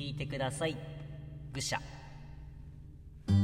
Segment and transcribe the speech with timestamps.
[0.00, 0.74] 聞いてください。
[1.52, 1.78] 愚者
[3.26, 3.36] 君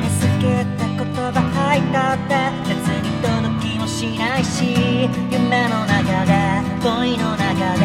[0.00, 2.77] に好きって言葉吐いたって
[4.08, 6.32] しないし夢の中で
[6.82, 7.84] 恋の中で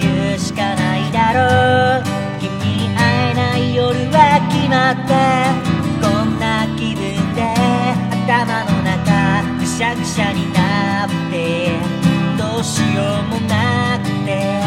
[0.00, 2.04] 言うしかないだろう。
[2.38, 2.50] 君
[2.88, 5.14] に会えない夜は決まって。
[6.02, 7.40] こんな気分で
[8.26, 11.80] 頭の中ぐしゃぐしゃになって。
[12.36, 14.60] どうしようもなくて。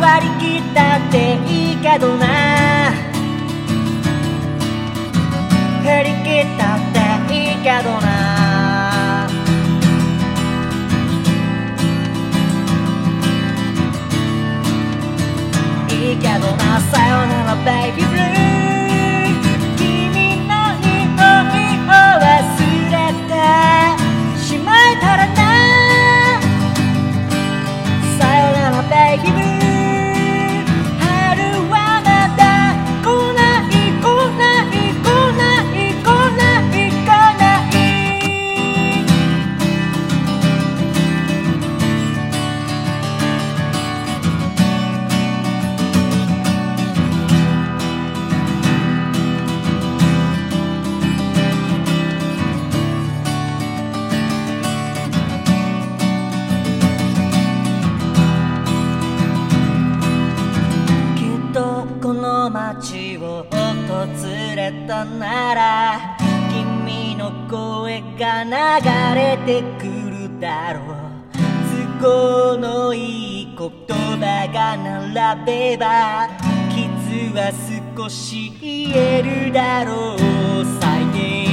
[0.00, 2.97] 割り切ったっていいけどな。
[17.64, 18.37] よな
[64.70, 66.16] れたなら
[66.50, 68.50] 君の声が流
[69.18, 70.98] れてくるだろう。
[72.00, 76.28] 都合のいい言葉が並べば
[76.68, 77.50] 傷は
[77.96, 80.18] 少し癒えるだろう。
[80.80, 81.47] 最低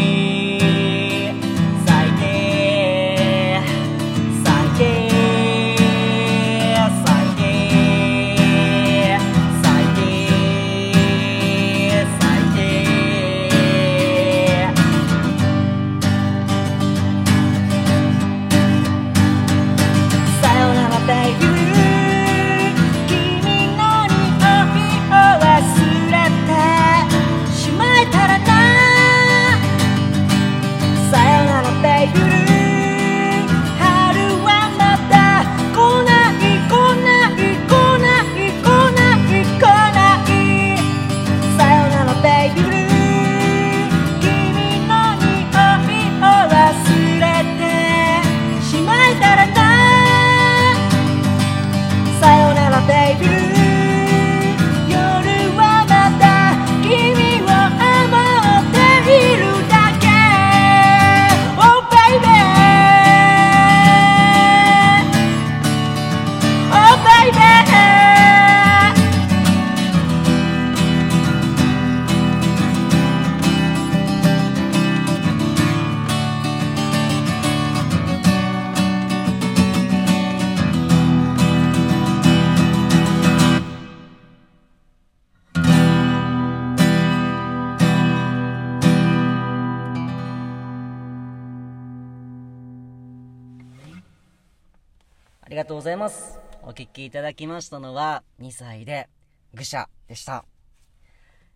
[95.56, 96.38] りがとうございます。
[96.64, 99.08] お聴きいただきましたのは2歳で
[99.54, 100.44] 愚者でした、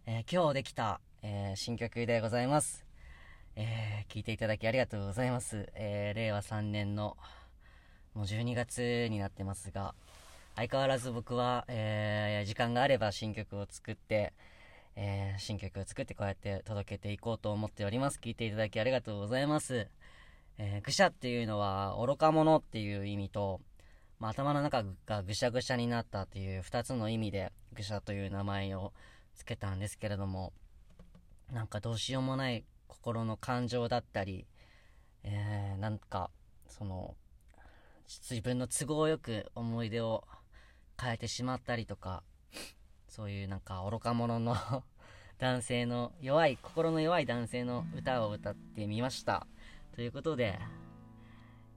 [0.06, 2.86] えー今日できた、えー新曲でございます。
[3.58, 7.18] えー聞いていただきありがとうございます、えー令和3年の
[8.14, 9.94] もう12月になってますが
[10.56, 14.32] 相変わらず僕は、えー時間があれば新曲を作って、
[14.96, 18.20] えー新曲を作ってこうやって届けていこうと思っております。
[18.24, 19.90] 聞いていただきありがとうございます。
[20.58, 23.60] えー愚者っていうのは愚か者っていう意味と、
[24.20, 28.94] まあ、頭の中がぐしゃぐしゃになったっていう2つの意味で愚者という名前を
[29.36, 30.52] 付けたんですけれども
[31.54, 34.46] なんかどうしようもない心の感情だったり、
[35.24, 36.30] えーなんか
[36.68, 37.16] その
[38.08, 40.26] 自分の都合よく思い出を
[41.00, 42.24] 変えてしまったりとか
[43.08, 44.56] そういうなんか愚か者の
[45.38, 49.48] 男性の弱い心の弱い男性の歌を歌ってみました。
[49.94, 50.60] ということで、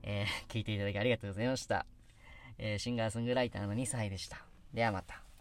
[0.01, 1.85] えー聞いていただきありがとうございました、
[2.57, 4.45] えーシンガーソングライターの2歳でした。
[4.73, 5.32] ではまた。